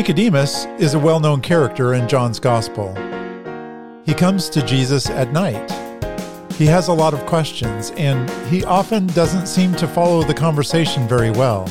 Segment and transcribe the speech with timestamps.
[0.00, 2.94] Nicodemus is a well known character in John's Gospel.
[4.06, 5.70] He comes to Jesus at night.
[6.54, 11.06] He has a lot of questions, and he often doesn't seem to follow the conversation
[11.06, 11.68] very well.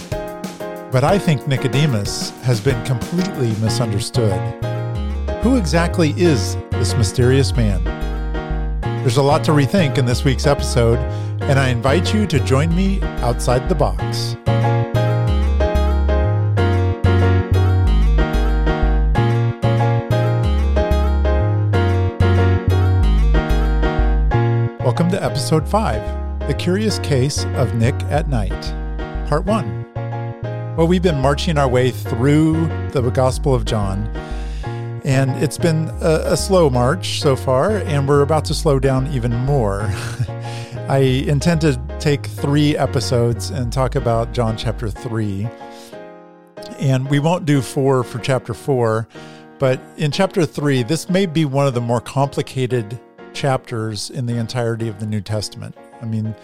[0.92, 4.39] But I think Nicodemus has been completely misunderstood.
[5.41, 7.84] Who exactly is this mysterious man?
[9.02, 11.00] There's a lot to rethink in this week's episode,
[11.41, 14.36] and I invite you to join me outside the box.
[25.19, 28.61] Episode 5 The Curious Case of Nick at Night,
[29.27, 29.93] Part 1.
[30.75, 34.08] Well, we've been marching our way through the Gospel of John,
[35.03, 39.08] and it's been a, a slow march so far, and we're about to slow down
[39.08, 39.81] even more.
[40.88, 45.49] I intend to take three episodes and talk about John chapter 3.
[46.79, 49.07] And we won't do four for chapter 4,
[49.59, 52.99] but in chapter 3, this may be one of the more complicated
[53.33, 55.75] chapters in the entirety of the New Testament.
[56.02, 56.35] I mean,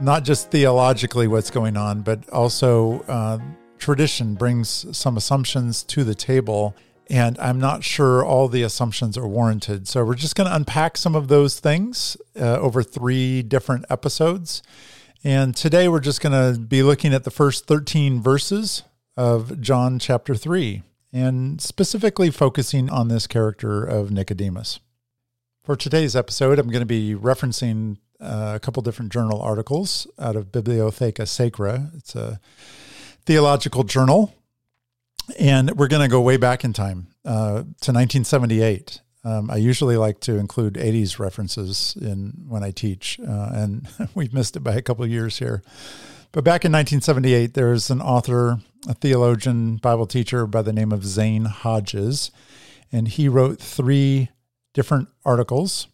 [0.00, 3.38] not just theologically what's going on, but also uh,
[3.78, 6.74] tradition brings some assumptions to the table.
[7.10, 9.86] And I'm not sure all the assumptions are warranted.
[9.86, 14.62] So we're just going to unpack some of those things uh, over three different episodes.
[15.22, 18.82] And today we're just going to be looking at the first 13 verses
[19.16, 24.80] of John chapter 3 and specifically focusing on this character of Nicodemus.
[25.64, 30.36] For today's episode, I'm going to be referencing uh, a couple different journal articles out
[30.36, 31.90] of Bibliotheca Sacra.
[31.96, 32.38] It's a
[33.24, 34.34] theological journal.
[35.38, 39.00] And we're going to go way back in time uh, to 1978.
[39.24, 44.34] Um, I usually like to include 80s references in when I teach, uh, and we've
[44.34, 45.62] missed it by a couple years here.
[46.32, 51.06] But back in 1978, there's an author, a theologian, Bible teacher by the name of
[51.06, 52.30] Zane Hodges,
[52.92, 54.28] and he wrote three
[54.74, 55.88] different articles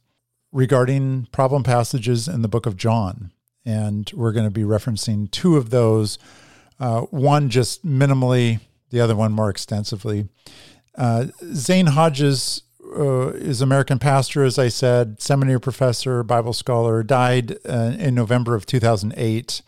[0.51, 3.31] regarding problem passages in the book of John.
[3.65, 6.19] And we're going to be referencing two of those,
[6.81, 8.61] uh, one just minimally,
[8.91, 10.29] the other one more extensively.
[10.97, 12.63] Uh, Zane Hodges
[12.97, 18.55] uh, is American pastor, as I said, seminary professor, Bible scholar, died uh, in November
[18.55, 19.63] of 2008.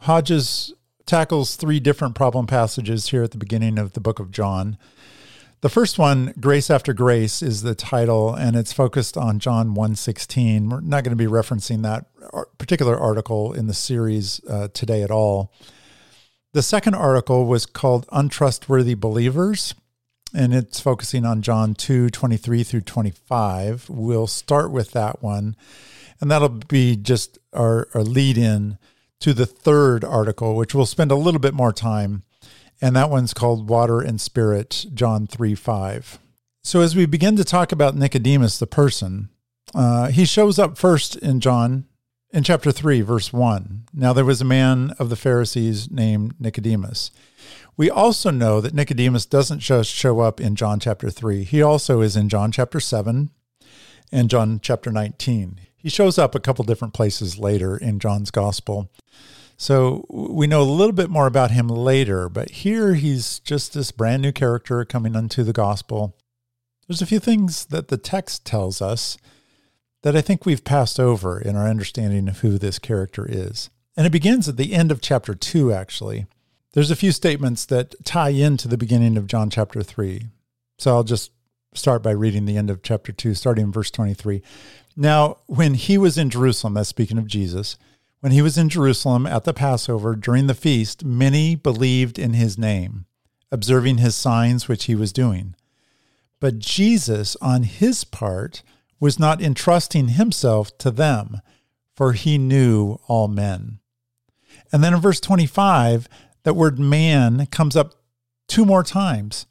[0.00, 0.72] Hodges
[1.06, 4.78] tackles three different problem passages here at the beginning of the book of John.
[5.64, 10.68] The first one, Grace After Grace, is the title, and it's focused on John 1.16.
[10.68, 12.04] We're not going to be referencing that
[12.58, 15.54] particular article in the series uh, today at all.
[16.52, 19.74] The second article was called Untrustworthy Believers,
[20.34, 23.88] and it's focusing on John 2, 23 through 25.
[23.88, 25.56] We'll start with that one,
[26.20, 28.76] and that'll be just our, our lead in
[29.20, 32.22] to the third article, which we'll spend a little bit more time
[32.80, 36.18] and that one's called Water and Spirit, John 3 5.
[36.62, 39.28] So, as we begin to talk about Nicodemus, the person,
[39.74, 41.86] uh, he shows up first in John
[42.32, 43.84] in chapter 3, verse 1.
[43.92, 47.10] Now, there was a man of the Pharisees named Nicodemus.
[47.76, 52.00] We also know that Nicodemus doesn't just show up in John chapter 3, he also
[52.00, 53.30] is in John chapter 7
[54.10, 55.60] and John chapter 19.
[55.76, 58.90] He shows up a couple different places later in John's gospel.
[59.64, 63.92] So we know a little bit more about him later, but here he's just this
[63.92, 66.18] brand new character coming unto the gospel.
[66.86, 69.16] There's a few things that the text tells us
[70.02, 73.70] that I think we've passed over in our understanding of who this character is.
[73.96, 76.26] And it begins at the end of chapter 2, actually.
[76.74, 80.26] There's a few statements that tie into the beginning of John chapter 3.
[80.76, 81.32] So I'll just
[81.72, 84.42] start by reading the end of chapter 2, starting in verse 23.
[84.94, 87.78] Now, when he was in Jerusalem, that's speaking of Jesus,
[88.24, 92.56] when he was in Jerusalem at the Passover during the feast, many believed in his
[92.56, 93.04] name,
[93.52, 95.54] observing his signs which he was doing.
[96.40, 98.62] But Jesus, on his part,
[98.98, 101.42] was not entrusting himself to them,
[101.94, 103.80] for he knew all men.
[104.72, 106.08] And then in verse 25,
[106.44, 107.92] that word man comes up
[108.48, 109.44] two more times.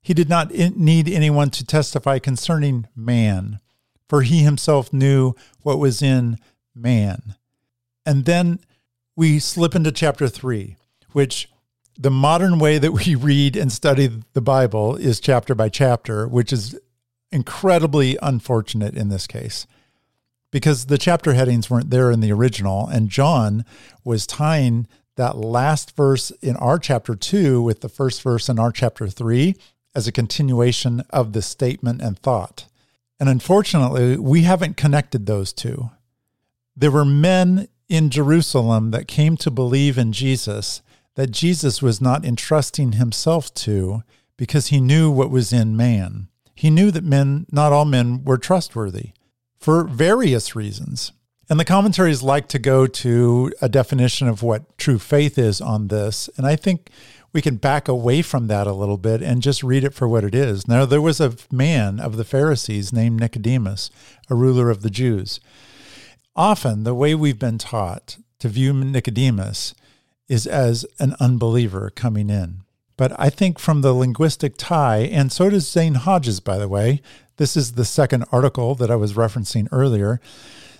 [0.00, 3.60] He did not need anyone to testify concerning man,
[4.08, 6.38] for he himself knew what was in
[6.74, 7.34] man.
[8.06, 8.60] And then
[9.16, 10.76] we slip into chapter three,
[11.12, 11.48] which
[11.98, 16.52] the modern way that we read and study the Bible is chapter by chapter, which
[16.52, 16.78] is
[17.30, 19.66] incredibly unfortunate in this case
[20.54, 22.86] because the chapter headings weren't there in the original.
[22.86, 23.64] And John
[24.04, 24.86] was tying
[25.16, 29.56] that last verse in our chapter two with the first verse in our chapter three
[29.96, 32.66] as a continuation of the statement and thought.
[33.18, 35.90] And unfortunately, we haven't connected those two.
[36.76, 40.82] There were men in Jerusalem that came to believe in Jesus
[41.14, 44.02] that Jesus was not entrusting himself to
[44.36, 46.28] because he knew what was in man.
[46.54, 49.10] He knew that men, not all men, were trustworthy
[49.58, 51.12] for various reasons.
[51.48, 55.88] And the commentaries like to go to a definition of what true faith is on
[55.88, 56.30] this.
[56.36, 56.90] And I think
[57.32, 60.24] we can back away from that a little bit and just read it for what
[60.24, 60.66] it is.
[60.66, 63.90] Now, there was a man of the Pharisees named Nicodemus,
[64.30, 65.40] a ruler of the Jews.
[66.36, 69.74] Often, the way we've been taught to view Nicodemus
[70.28, 72.62] is as an unbeliever coming in.
[72.96, 77.02] But I think from the linguistic tie, and so does Zane Hodges, by the way,
[77.36, 80.20] this is the second article that I was referencing earlier.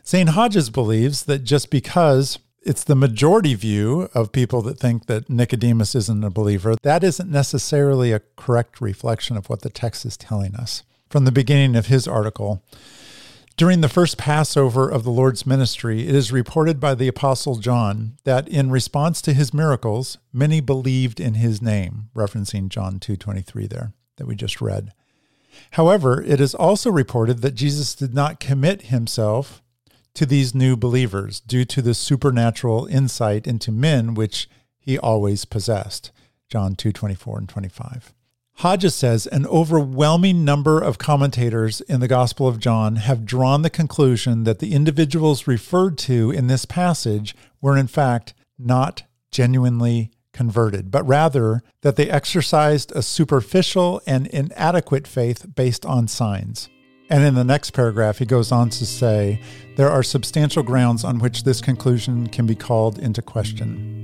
[0.06, 5.28] Zane Hodges believes that just because it's the majority view of people that think that
[5.28, 10.16] Nicodemus isn't a believer, that isn't necessarily a correct reflection of what the text is
[10.16, 10.82] telling us.
[11.10, 12.62] From the beginning of his article,
[13.56, 18.16] during the first Passover of the Lord's ministry, it is reported by the Apostle John
[18.24, 23.92] that in response to his miracles, many believed in his name, referencing John 2:23 there
[24.16, 24.92] that we just read.
[25.72, 29.62] However, it is also reported that Jesus did not commit himself
[30.14, 34.48] to these new believers due to the supernatural insight into men which
[34.78, 36.10] he always possessed.
[36.48, 38.12] John 2:24 and 25.
[38.58, 43.70] Hodges says an overwhelming number of commentators in the Gospel of John have drawn the
[43.70, 50.90] conclusion that the individuals referred to in this passage were, in fact, not genuinely converted,
[50.90, 56.68] but rather that they exercised a superficial and inadequate faith based on signs.
[57.10, 59.40] And in the next paragraph, he goes on to say
[59.76, 64.03] there are substantial grounds on which this conclusion can be called into question.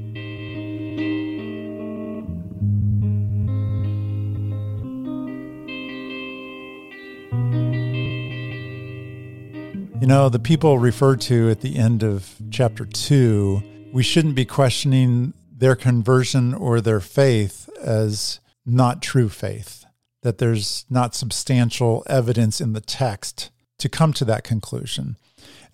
[10.00, 13.62] You know, the people referred to at the end of chapter two,
[13.92, 19.84] we shouldn't be questioning their conversion or their faith as not true faith,
[20.22, 25.16] that there's not substantial evidence in the text to come to that conclusion.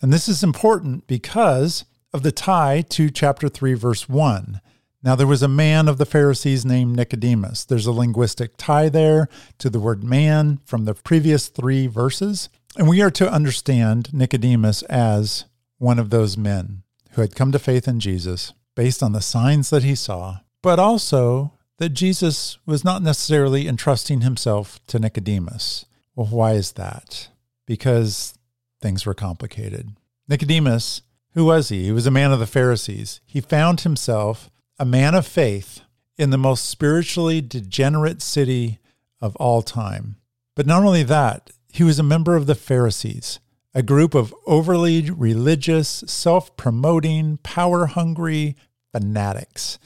[0.03, 4.61] And this is important because of the tie to chapter 3, verse 1.
[5.05, 7.65] Now, there was a man of the Pharisees named Nicodemus.
[7.65, 12.49] There's a linguistic tie there to the word man from the previous three verses.
[12.77, 15.45] And we are to understand Nicodemus as
[15.79, 16.83] one of those men
[17.13, 20.79] who had come to faith in Jesus based on the signs that he saw, but
[20.79, 25.87] also that Jesus was not necessarily entrusting himself to Nicodemus.
[26.15, 27.29] Well, why is that?
[27.67, 28.35] Because
[28.81, 29.97] things were complicated.
[30.29, 31.03] Nicodemus,
[31.33, 31.85] who was he?
[31.85, 33.21] He was a man of the Pharisees.
[33.27, 35.81] He found himself a man of faith
[36.19, 38.79] in the most spiritually degenerate city
[39.21, 40.17] of all time.
[40.55, 43.39] But not only that, he was a member of the Pharisees,
[43.75, 48.57] a group of overly religious, self promoting, power hungry
[48.93, 49.79] fanatics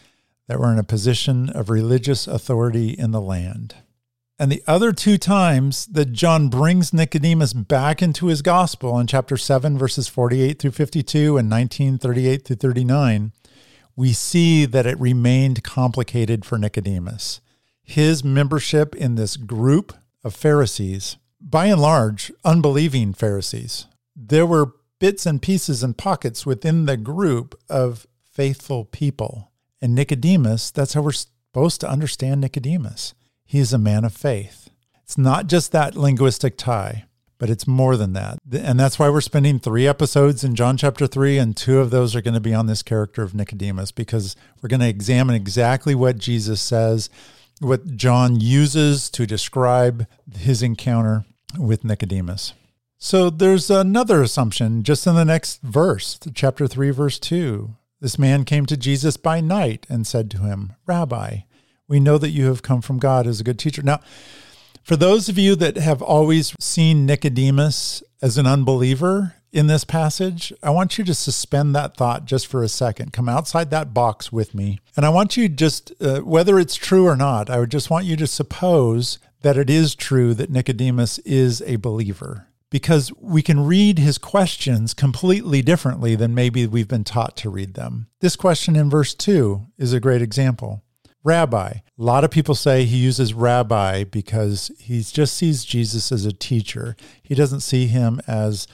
[0.47, 3.75] that were in a position of religious authority in the land.
[4.39, 9.37] And the other two times that John brings Nicodemus back into his gospel in chapter
[9.37, 13.33] 7, verses 48 through 52 and 19, 38 through 39,
[13.97, 17.41] we see that it remained complicated for Nicodemus.
[17.83, 23.87] His membership in this group of Pharisees by and large, unbelieving Pharisees.
[24.15, 29.51] There were bits and pieces and pockets within the group of faithful people.
[29.81, 33.15] And Nicodemus, that's how we're supposed to understand Nicodemus.
[33.45, 34.71] He is a man of faith.
[35.03, 37.07] It's not just that linguistic tie,
[37.39, 38.39] but it's more than that.
[38.53, 42.15] And that's why we're spending three episodes in John chapter 3, and two of those
[42.15, 45.95] are going to be on this character of Nicodemus because we're going to examine exactly
[45.95, 47.09] what Jesus says,
[47.59, 51.25] what John uses to describe his encounter
[51.59, 52.55] with Nicodemus.
[52.99, 57.71] So there's another assumption just in the next verse, chapter 3, verse 2.
[58.01, 61.41] This man came to Jesus by night and said to him, Rabbi,
[61.89, 63.83] we know that you have come from God as a good teacher.
[63.83, 64.01] Now,
[64.83, 70.53] for those of you that have always seen Nicodemus as an unbeliever in this passage,
[70.63, 73.13] I want you to suspend that thought just for a second.
[73.13, 74.79] Come outside that box with me.
[74.97, 78.05] And I want you just, uh, whether it's true or not, I would just want
[78.05, 83.67] you to suppose that it is true that Nicodemus is a believer because we can
[83.67, 88.07] read his questions completely differently than maybe we've been taught to read them.
[88.21, 90.83] This question in verse 2 is a great example.
[91.23, 91.69] Rabbi.
[91.69, 96.33] A lot of people say he uses rabbi because he just sees Jesus as a
[96.33, 96.97] teacher.
[97.23, 98.67] He doesn't see him as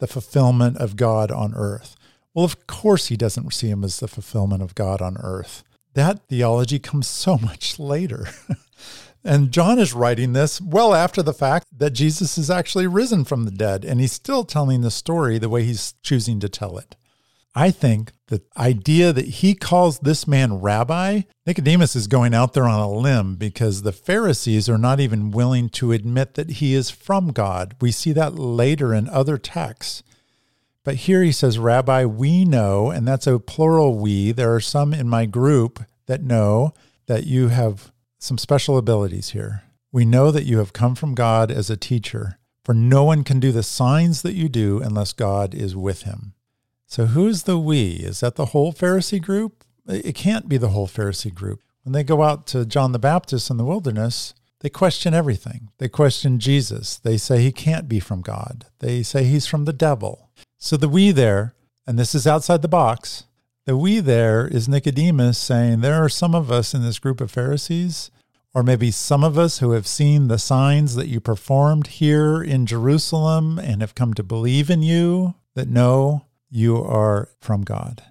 [0.00, 1.96] the fulfillment of God on earth.
[2.34, 5.62] Well, of course, he doesn't see him as the fulfillment of God on earth.
[5.94, 8.26] That theology comes so much later.
[9.24, 13.44] And John is writing this well after the fact that Jesus is actually risen from
[13.44, 16.94] the dead, and he's still telling the story the way he's choosing to tell it.
[17.54, 22.66] I think the idea that he calls this man rabbi, Nicodemus is going out there
[22.66, 26.90] on a limb because the Pharisees are not even willing to admit that he is
[26.90, 27.76] from God.
[27.80, 30.02] We see that later in other texts.
[30.82, 34.32] But here he says, Rabbi, we know, and that's a plural we.
[34.32, 36.74] There are some in my group that know
[37.06, 37.92] that you have
[38.24, 39.64] some special abilities here.
[39.92, 43.38] We know that you have come from God as a teacher, for no one can
[43.38, 46.32] do the signs that you do unless God is with him.
[46.86, 47.90] So who's the we?
[47.96, 49.62] Is that the whole Pharisee group?
[49.86, 51.60] It can't be the whole Pharisee group.
[51.82, 55.68] When they go out to John the Baptist in the wilderness, they question everything.
[55.76, 56.96] They question Jesus.
[56.96, 58.64] They say he can't be from God.
[58.78, 60.30] They say he's from the devil.
[60.56, 61.52] So the we there,
[61.86, 63.24] and this is outside the box,
[63.66, 67.30] the we there is Nicodemus saying there are some of us in this group of
[67.30, 68.10] Pharisees,
[68.52, 72.66] or maybe some of us who have seen the signs that you performed here in
[72.66, 78.02] Jerusalem and have come to believe in you, that know you are from God.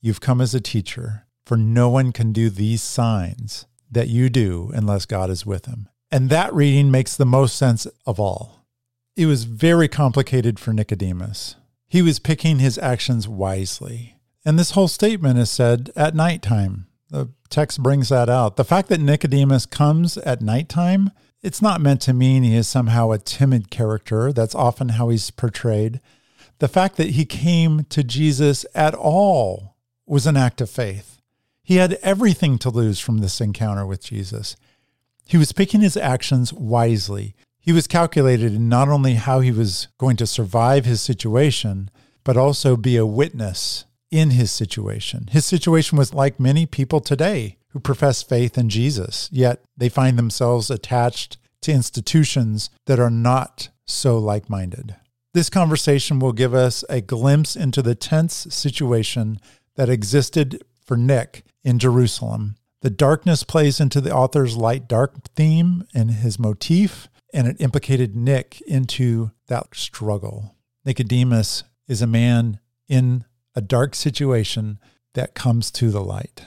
[0.00, 4.70] You've come as a teacher, for no one can do these signs that you do
[4.74, 5.88] unless God is with him.
[6.10, 8.66] And that reading makes the most sense of all.
[9.16, 11.54] It was very complicated for Nicodemus.
[11.86, 14.17] He was picking his actions wisely.
[14.48, 16.86] And this whole statement is said at nighttime.
[17.10, 18.56] The text brings that out.
[18.56, 21.10] The fact that Nicodemus comes at nighttime,
[21.42, 24.32] it's not meant to mean he is somehow a timid character.
[24.32, 26.00] That's often how he's portrayed.
[26.60, 29.76] The fact that he came to Jesus at all
[30.06, 31.20] was an act of faith.
[31.62, 34.56] He had everything to lose from this encounter with Jesus.
[35.26, 37.34] He was picking his actions wisely.
[37.60, 41.90] He was calculated in not only how he was going to survive his situation,
[42.24, 45.28] but also be a witness in his situation.
[45.30, 50.18] His situation was like many people today who profess faith in Jesus, yet they find
[50.18, 54.96] themselves attached to institutions that are not so like minded.
[55.34, 59.38] This conversation will give us a glimpse into the tense situation
[59.76, 62.56] that existed for Nick in Jerusalem.
[62.80, 68.16] The darkness plays into the author's light dark theme and his motif, and it implicated
[68.16, 70.54] Nick into that struggle.
[70.84, 73.24] Nicodemus is a man in
[73.58, 74.78] a dark situation
[75.14, 76.44] that comes to the light.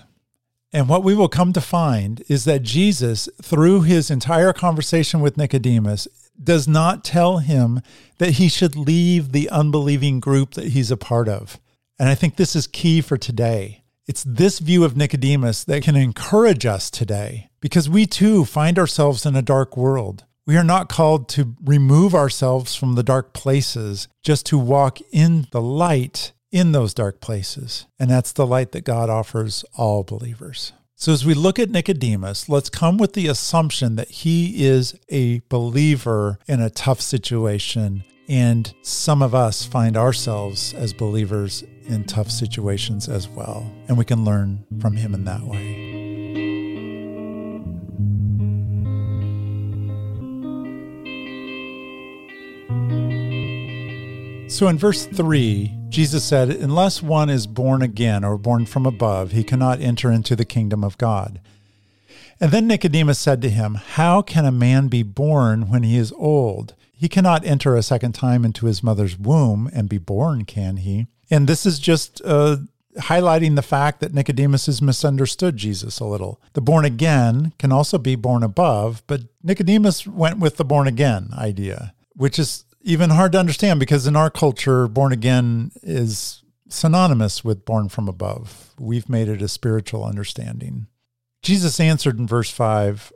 [0.72, 5.36] And what we will come to find is that Jesus, through his entire conversation with
[5.36, 6.08] Nicodemus,
[6.42, 7.82] does not tell him
[8.20, 11.60] that he should leave the unbelieving group that he's a part of.
[12.00, 13.84] And I think this is key for today.
[14.08, 19.26] It's this view of Nicodemus that can encourage us today because we too find ourselves
[19.26, 20.24] in a dark world.
[20.48, 25.48] We are not called to remove ourselves from the dark places, just to walk in
[25.52, 27.86] the light in those dark places.
[28.00, 30.74] And that's the light that God offers all believers.
[30.96, 35.40] So, as we look at Nicodemus, let's come with the assumption that he is a
[35.50, 38.04] believer in a tough situation.
[38.30, 43.70] And some of us find ourselves as believers in tough situations as well.
[43.88, 45.92] And we can learn from him in that way.
[54.50, 59.32] So in verse 3, Jesus said, Unless one is born again or born from above,
[59.32, 61.40] he cannot enter into the kingdom of God.
[62.40, 66.12] And then Nicodemus said to him, How can a man be born when he is
[66.14, 66.74] old?
[66.92, 71.08] He cannot enter a second time into his mother's womb and be born, can he?
[71.30, 72.58] And this is just uh,
[72.98, 76.42] highlighting the fact that Nicodemus has misunderstood Jesus a little.
[76.54, 81.30] The born again can also be born above, but Nicodemus went with the born again
[81.38, 87.44] idea, which is even hard to understand because in our culture, born again is synonymous
[87.44, 88.74] with born from above.
[88.80, 90.88] We've made it a spiritual understanding.
[91.42, 93.12] Jesus answered in verse 5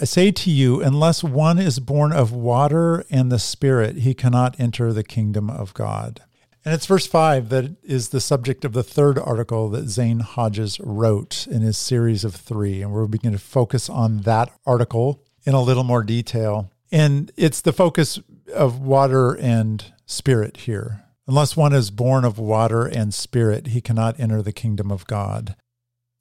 [0.00, 4.58] I say to you, unless one is born of water and the Spirit, he cannot
[4.58, 6.22] enter the kingdom of God.
[6.64, 10.80] And it's verse 5 that is the subject of the third article that Zane Hodges
[10.80, 12.82] wrote in his series of three.
[12.82, 16.70] And we're beginning to focus on that article in a little more detail.
[16.90, 18.20] And it's the focus
[18.52, 21.04] of water and spirit here.
[21.26, 25.56] Unless one is born of water and spirit, he cannot enter the kingdom of God.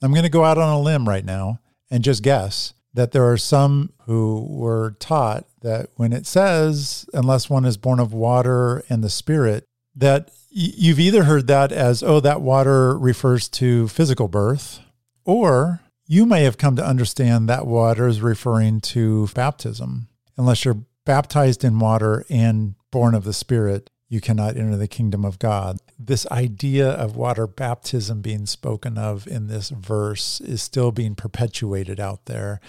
[0.01, 1.59] I'm going to go out on a limb right now
[1.89, 7.49] and just guess that there are some who were taught that when it says, unless
[7.49, 12.19] one is born of water and the spirit, that you've either heard that as, oh,
[12.19, 14.79] that water refers to physical birth,
[15.25, 20.07] or you may have come to understand that water is referring to baptism.
[20.37, 25.23] Unless you're baptized in water and born of the Spirit, you cannot enter the kingdom
[25.23, 25.77] of God.
[25.97, 31.99] This idea of water baptism being spoken of in this verse is still being perpetuated
[31.99, 32.59] out there,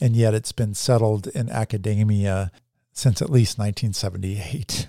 [0.00, 2.52] and yet it's been settled in academia
[2.92, 4.86] since at least 1978.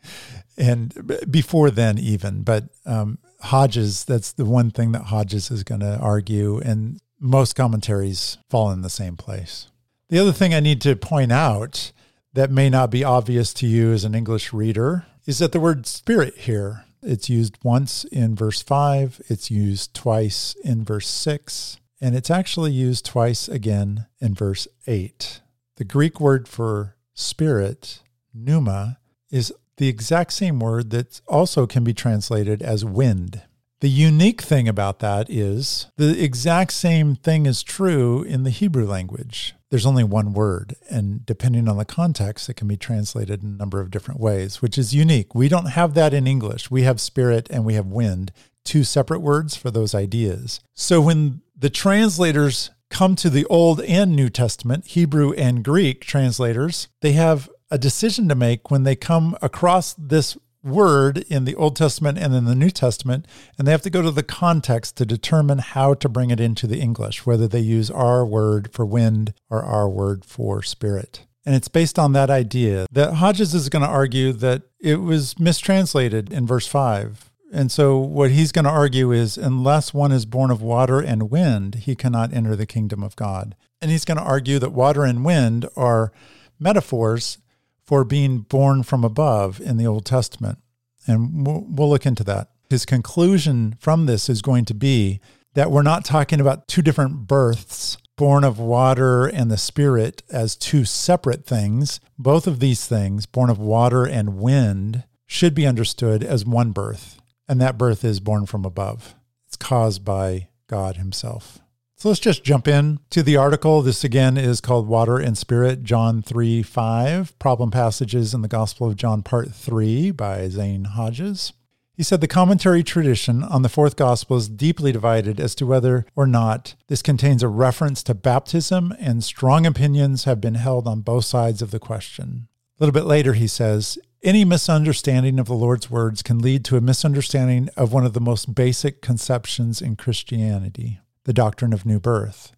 [0.58, 2.42] and before then even.
[2.42, 7.54] But um, Hodges, that's the one thing that Hodges is going to argue, and most
[7.54, 9.70] commentaries fall in the same place.
[10.08, 11.92] The other thing I need to point out
[12.36, 15.86] that may not be obvious to you as an English reader is that the word
[15.86, 22.16] spirit here it's used once in verse 5, it's used twice in verse 6, and
[22.16, 25.40] it's actually used twice again in verse 8.
[25.76, 28.02] The Greek word for spirit,
[28.34, 28.98] pneuma,
[29.30, 33.42] is the exact same word that also can be translated as wind.
[33.80, 38.86] The unique thing about that is the exact same thing is true in the Hebrew
[38.86, 39.54] language.
[39.76, 43.58] There's only one word, and depending on the context, it can be translated in a
[43.58, 45.34] number of different ways, which is unique.
[45.34, 46.70] We don't have that in English.
[46.70, 48.32] We have spirit and we have wind,
[48.64, 50.60] two separate words for those ideas.
[50.72, 56.88] So when the translators come to the Old and New Testament, Hebrew and Greek translators,
[57.02, 61.76] they have a decision to make when they come across this word in the Old
[61.76, 65.06] Testament and in the New Testament, and they have to go to the context to
[65.06, 69.32] determine how to bring it into the English, whether they use our word for wind
[69.48, 71.26] or our word for spirit.
[71.44, 75.38] And it's based on that idea that Hodges is going to argue that it was
[75.38, 77.30] mistranslated in verse 5.
[77.52, 81.30] And so, what he's going to argue is, unless one is born of water and
[81.30, 83.54] wind, he cannot enter the kingdom of God.
[83.80, 86.12] And he's going to argue that water and wind are
[86.58, 87.38] metaphors
[87.86, 90.58] for being born from above in the Old Testament.
[91.06, 92.50] And we'll, we'll look into that.
[92.68, 95.20] His conclusion from this is going to be
[95.54, 100.56] that we're not talking about two different births, born of water and the spirit, as
[100.56, 102.00] two separate things.
[102.18, 107.20] Both of these things, born of water and wind, should be understood as one birth.
[107.48, 109.14] And that birth is born from above.
[109.46, 111.60] It's caused by God Himself.
[111.98, 113.80] So let's just jump in to the article.
[113.80, 118.88] This again is called Water and Spirit, John 3 5, Problem Passages in the Gospel
[118.88, 121.54] of John, Part 3 by Zane Hodges.
[121.94, 126.04] He said the commentary tradition on the fourth gospel is deeply divided as to whether
[126.14, 131.00] or not this contains a reference to baptism, and strong opinions have been held on
[131.00, 132.48] both sides of the question.
[132.78, 136.76] A little bit later, he says, any misunderstanding of the Lord's words can lead to
[136.76, 142.00] a misunderstanding of one of the most basic conceptions in Christianity the doctrine of new
[142.00, 142.52] birth.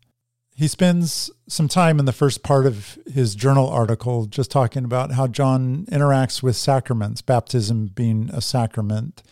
[0.55, 5.13] He spends some time in the first part of his journal article just talking about
[5.13, 9.23] how John interacts with sacraments, baptism being a sacrament.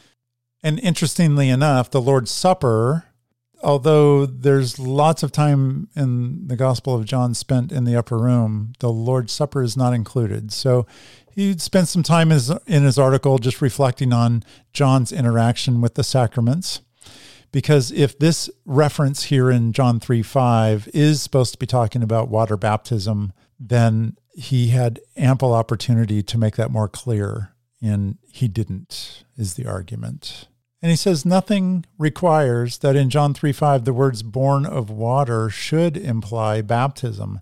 [0.62, 3.04] And interestingly enough, the Lord's Supper,
[3.62, 8.72] although there's lots of time in the Gospel of John spent in the upper room,
[8.78, 10.50] the Lord's Supper is not included.
[10.52, 10.86] So
[11.30, 15.94] he spent some time in his, in his article just reflecting on John's interaction with
[15.94, 16.80] the sacraments.
[17.52, 22.28] Because if this reference here in John 3 5 is supposed to be talking about
[22.28, 29.24] water baptism, then he had ample opportunity to make that more clear, and he didn't,
[29.36, 30.48] is the argument.
[30.82, 35.48] And he says nothing requires that in John 3 5 the words born of water
[35.48, 37.40] should imply baptism,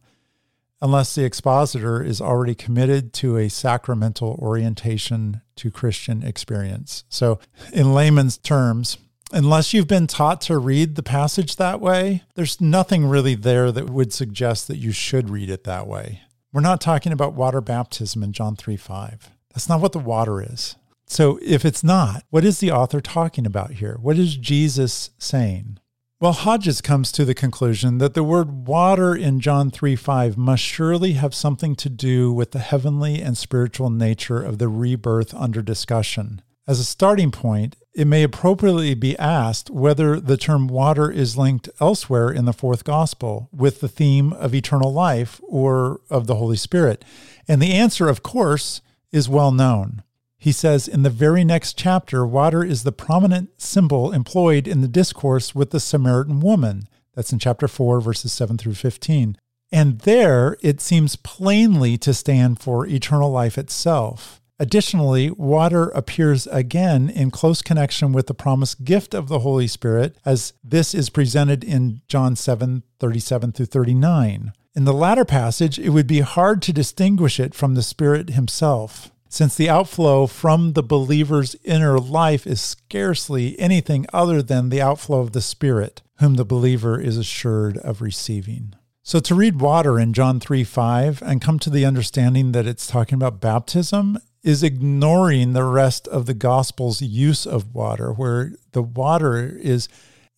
[0.80, 7.04] unless the expositor is already committed to a sacramental orientation to Christian experience.
[7.08, 7.40] So,
[7.72, 8.98] in layman's terms,
[9.34, 13.90] unless you've been taught to read the passage that way, there's nothing really there that
[13.90, 16.22] would suggest that you should read it that way.
[16.52, 19.30] We're not talking about water baptism in John 3 5.
[19.52, 20.76] That's not what the water is.
[21.06, 23.98] So if it's not, what is the author talking about here?
[24.00, 25.78] What is Jesus saying?
[26.20, 30.62] Well, Hodges comes to the conclusion that the word water in John 3 5 must
[30.62, 35.60] surely have something to do with the heavenly and spiritual nature of the rebirth under
[35.60, 36.40] discussion.
[36.66, 41.68] As a starting point, it may appropriately be asked whether the term water is linked
[41.80, 46.56] elsewhere in the fourth gospel with the theme of eternal life or of the Holy
[46.56, 47.04] Spirit.
[47.46, 48.80] And the answer, of course,
[49.12, 50.02] is well known.
[50.36, 54.88] He says in the very next chapter, water is the prominent symbol employed in the
[54.88, 56.88] discourse with the Samaritan woman.
[57.14, 59.38] That's in chapter 4, verses 7 through 15.
[59.70, 64.40] And there it seems plainly to stand for eternal life itself.
[64.60, 70.16] Additionally, water appears again in close connection with the promised gift of the Holy Spirit,
[70.24, 74.52] as this is presented in John 7 37 through 39.
[74.76, 79.10] In the latter passage, it would be hard to distinguish it from the Spirit Himself,
[79.28, 85.20] since the outflow from the believer's inner life is scarcely anything other than the outflow
[85.20, 88.74] of the Spirit, whom the believer is assured of receiving.
[89.02, 92.86] So, to read water in John 3 5 and come to the understanding that it's
[92.86, 98.82] talking about baptism is ignoring the rest of the gospel's use of water, where the
[98.82, 99.88] water is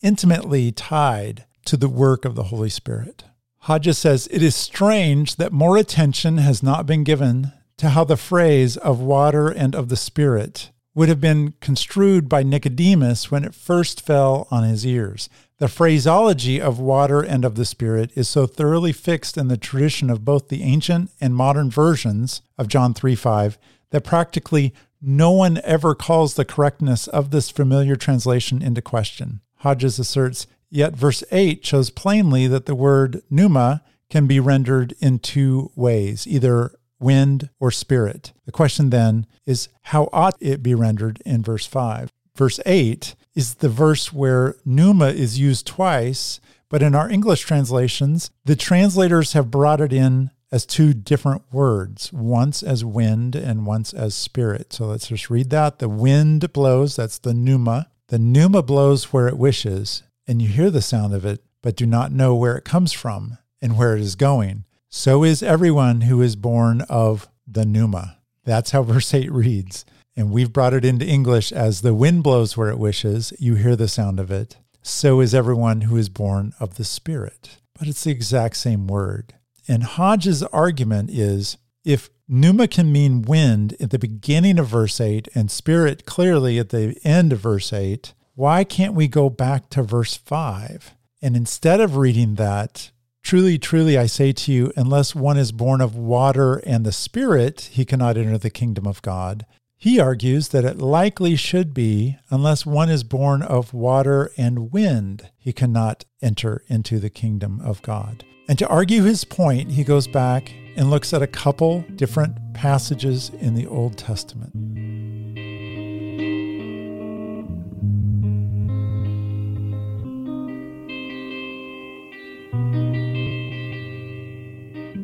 [0.01, 3.25] intimately tied to the work of the Holy Spirit.
[3.61, 8.17] Hodges says it is strange that more attention has not been given to how the
[8.17, 13.55] phrase of water and of the Spirit would have been construed by Nicodemus when it
[13.55, 15.29] first fell on his ears.
[15.59, 20.11] The phraseology of water and of the Spirit is so thoroughly fixed in the tradition
[20.11, 23.59] of both the ancient and modern versions of John 3 5
[23.91, 29.41] that practically no one ever calls the correctness of this familiar translation into question.
[29.57, 35.19] Hodges asserts, yet verse 8 shows plainly that the word pneuma can be rendered in
[35.19, 38.33] two ways, either wind or spirit.
[38.47, 42.11] The question then is how ought it be rendered in verse 5?
[42.35, 48.31] Verse 8 is the verse where pneuma is used twice, but in our English translations,
[48.45, 53.93] the translators have brought it in as two different words, once as wind and once
[53.93, 54.73] as spirit.
[54.73, 55.79] So let's just read that.
[55.79, 57.91] The wind blows, that's the pneuma.
[58.09, 61.87] The pneuma blows where it wishes, and you hear the sound of it, but do
[61.87, 64.65] not know where it comes from and where it is going.
[64.89, 68.19] So is everyone who is born of the pneuma.
[68.45, 69.85] That's how verse 8 reads.
[70.17, 73.77] And we've brought it into English as the wind blows where it wishes, you hear
[73.77, 74.57] the sound of it.
[74.83, 77.59] So is everyone who is born of the Spirit.
[77.79, 79.35] But it's the exact same word.
[79.69, 85.29] And Hodges' argument is if pneuma can mean wind at the beginning of verse 8
[85.35, 89.83] and spirit clearly at the end of verse 8, why can't we go back to
[89.83, 90.95] verse 5?
[91.23, 92.91] And instead of reading that,
[93.23, 97.71] truly, truly, I say to you, unless one is born of water and the Spirit,
[97.73, 99.47] he cannot enter the kingdom of God.
[99.79, 105.31] He argues that it likely should be, unless one is born of water and wind,
[105.39, 108.25] he cannot enter into the kingdom of God.
[108.49, 113.33] And to argue his point, he goes back and looks at a couple different passages
[113.41, 114.53] in the Old Testament.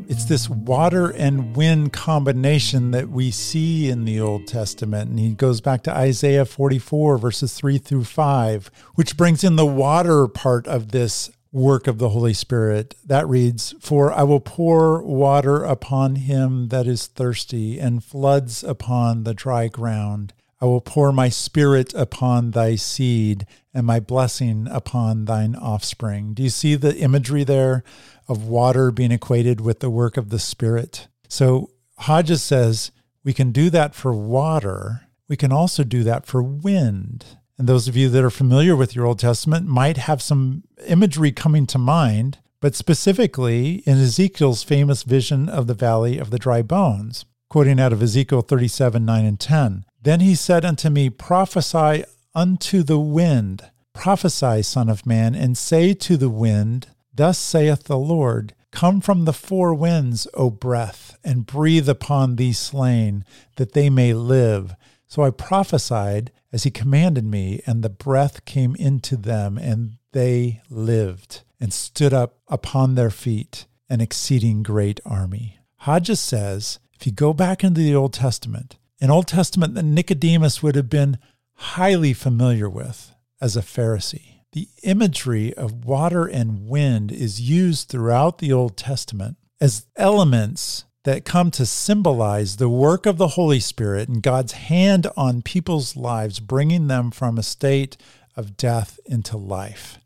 [0.09, 5.11] It's this water and wind combination that we see in the Old Testament.
[5.11, 9.67] And he goes back to Isaiah 44, verses 3 through 5, which brings in the
[9.67, 12.95] water part of this work of the Holy Spirit.
[13.05, 19.25] That reads, For I will pour water upon him that is thirsty, and floods upon
[19.25, 20.33] the dry ground.
[20.61, 26.35] I will pour my spirit upon thy seed and my blessing upon thine offspring.
[26.35, 27.83] Do you see the imagery there
[28.29, 31.09] of water being equated with the work of the Spirit.
[31.29, 32.93] So Hodges says
[33.25, 35.09] we can do that for water.
[35.29, 37.25] We can also do that for wind.
[37.63, 41.31] And those of you that are familiar with your Old Testament might have some imagery
[41.31, 46.63] coming to mind, but specifically in Ezekiel's famous vision of the valley of the dry
[46.63, 49.85] bones, quoting out of Ezekiel 37 9 and 10.
[50.03, 52.03] Then he said unto me, Prophesy
[52.35, 57.97] unto the wind, prophesy, Son of Man, and say to the wind, Thus saith the
[57.97, 63.89] Lord Come from the four winds, O breath, and breathe upon these slain, that they
[63.89, 64.75] may live.
[65.13, 70.63] So I prophesied as he commanded me, and the breath came into them, and they
[70.71, 75.59] lived, and stood up upon their feet, an exceeding great army.
[75.81, 80.63] Hodges says if you go back into the Old Testament, an Old Testament that Nicodemus
[80.63, 81.19] would have been
[81.57, 88.39] highly familiar with as a Pharisee, the imagery of water and wind is used throughout
[88.39, 94.09] the Old Testament as elements that come to symbolize the work of the Holy Spirit
[94.09, 97.97] and God's hand on people's lives, bringing them from a state
[98.37, 99.99] of death into life.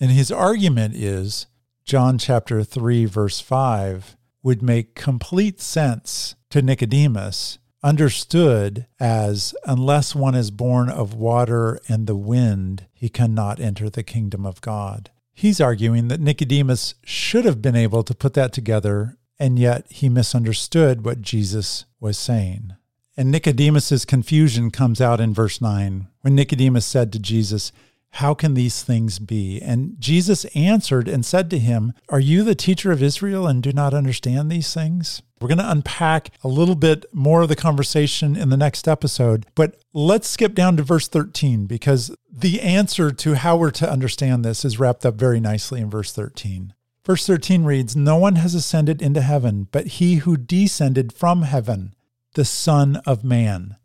[0.00, 1.46] And his argument is
[1.84, 10.34] John chapter 3, verse 5 would make complete sense to Nicodemus understood as unless one
[10.34, 15.10] is born of water and the wind, he cannot enter the kingdom of God.
[15.34, 20.08] He's arguing that Nicodemus should have been able to put that together, and yet he
[20.08, 22.76] misunderstood what Jesus was saying.
[23.16, 27.72] And Nicodemus's confusion comes out in verse 9 when Nicodemus said to Jesus,
[28.16, 29.60] how can these things be?
[29.60, 33.72] And Jesus answered and said to him, Are you the teacher of Israel and do
[33.72, 35.22] not understand these things?
[35.40, 39.46] We're going to unpack a little bit more of the conversation in the next episode,
[39.56, 44.44] but let's skip down to verse 13 because the answer to how we're to understand
[44.44, 46.74] this is wrapped up very nicely in verse 13.
[47.04, 51.94] Verse 13 reads, No one has ascended into heaven, but he who descended from heaven,
[52.34, 53.76] the Son of Man.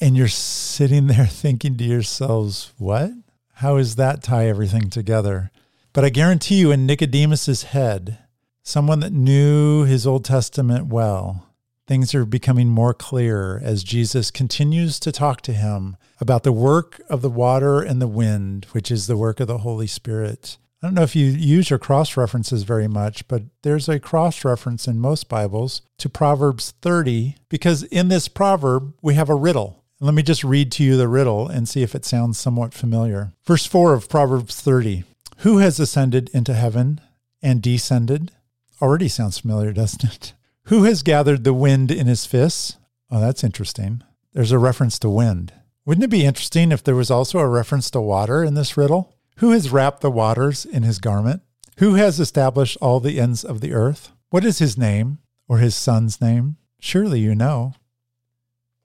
[0.00, 3.12] And you're sitting there thinking to yourselves, What?
[3.54, 5.50] How does that tie everything together?
[5.92, 8.18] But I guarantee you, in Nicodemus's head,
[8.62, 11.46] someone that knew his Old Testament well,
[11.86, 17.00] things are becoming more clear as Jesus continues to talk to him about the work
[17.08, 20.58] of the water and the wind, which is the work of the Holy Spirit.
[20.82, 24.46] I don't know if you use your cross references very much, but there's a cross
[24.46, 29.84] reference in most Bibles to Proverbs 30 because in this proverb we have a riddle
[30.00, 33.32] Let me just read to you the riddle and see if it sounds somewhat familiar.
[33.44, 35.04] Verse 4 of Proverbs 30
[35.38, 37.02] Who has ascended into heaven
[37.42, 38.32] and descended?
[38.80, 40.32] Already sounds familiar, doesn't it?
[40.64, 42.78] Who has gathered the wind in his fists?
[43.10, 44.02] Oh, that's interesting.
[44.32, 45.52] There's a reference to wind.
[45.84, 49.14] Wouldn't it be interesting if there was also a reference to water in this riddle?
[49.40, 51.40] Who has wrapped the waters in his garment?
[51.78, 54.12] Who has established all the ends of the earth?
[54.28, 56.58] What is his name or his son's name?
[56.78, 57.72] Surely you know.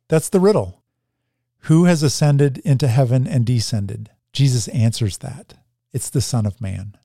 [0.08, 0.82] That's the riddle.
[1.64, 4.12] Who has ascended into heaven and descended?
[4.32, 5.56] Jesus answers that.
[5.92, 6.96] It's the Son of Man.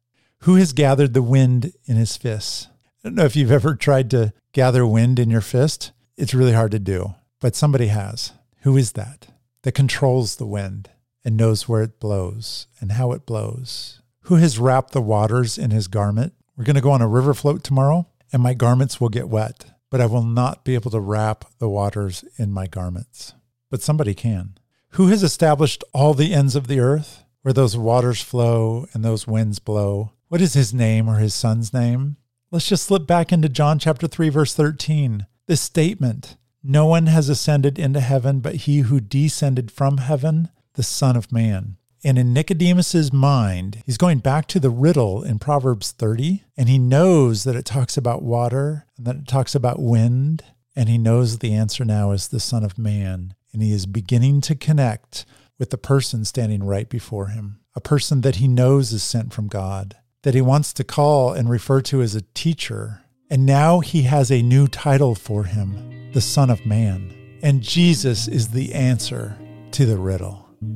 [0.42, 2.68] Who has gathered the wind in his fists?
[3.04, 5.90] I don't know if you've ever tried to gather wind in your fist.
[6.16, 8.30] It's really hard to do, but somebody has.
[8.62, 9.26] Who is that?
[9.62, 10.90] That controls the wind
[11.24, 14.00] and knows where it blows and how it blows.
[14.22, 16.34] Who has wrapped the waters in his garment?
[16.56, 19.64] We're going to go on a river float tomorrow, and my garments will get wet,
[19.90, 23.34] but I will not be able to wrap the waters in my garments.
[23.70, 24.54] But somebody can.
[24.90, 29.26] Who has established all the ends of the earth, where those waters flow and those
[29.26, 30.12] winds blow?
[30.28, 32.16] What is his name or his son's name?
[32.50, 35.26] Let's just slip back into John chapter 3, verse 13.
[35.46, 40.84] This statement No one has ascended into heaven but he who descended from heaven, the
[40.84, 41.76] Son of Man.
[42.02, 46.78] And in Nicodemus's mind, he's going back to the riddle in Proverbs 30, and he
[46.78, 50.42] knows that it talks about water and that it talks about wind,
[50.74, 53.34] and he knows the answer now is the Son of Man.
[53.52, 55.26] And he is beginning to connect
[55.58, 59.48] with the person standing right before him, a person that he knows is sent from
[59.48, 63.02] God that he wants to call and refer to as a teacher.
[63.28, 67.14] And now he has a new title for him, the Son of Man.
[67.42, 69.36] And Jesus is the answer
[69.72, 70.49] to the riddle.
[70.62, 70.68] I'd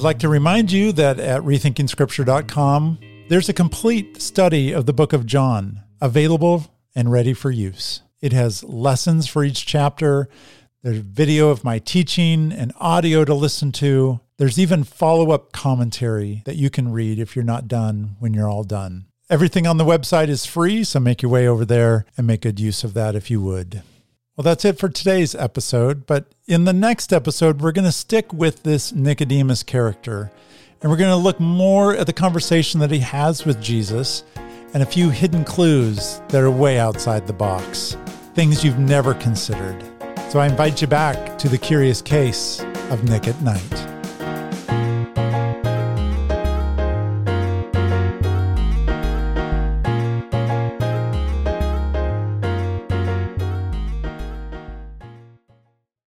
[0.00, 2.98] like to remind you that at rethinkingscripture.com,
[3.28, 8.00] there's a complete study of the book of John available and ready for use.
[8.22, 10.30] It has lessons for each chapter.
[10.82, 14.20] There's video of my teaching and audio to listen to.
[14.42, 18.50] There's even follow up commentary that you can read if you're not done when you're
[18.50, 19.04] all done.
[19.30, 22.58] Everything on the website is free, so make your way over there and make good
[22.58, 23.84] use of that if you would.
[24.36, 26.06] Well, that's it for today's episode.
[26.06, 30.32] But in the next episode, we're going to stick with this Nicodemus character
[30.80, 34.24] and we're going to look more at the conversation that he has with Jesus
[34.74, 37.96] and a few hidden clues that are way outside the box
[38.34, 39.80] things you've never considered.
[40.30, 42.58] So I invite you back to the curious case
[42.90, 44.01] of Nick at Night.